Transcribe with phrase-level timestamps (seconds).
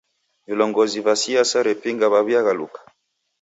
[0.53, 2.81] Vilongozi va siasa repinga vaw'iaghaluka.